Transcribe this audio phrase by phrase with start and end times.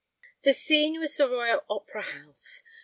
[0.43, 2.63] The scene was the Royal Opera house.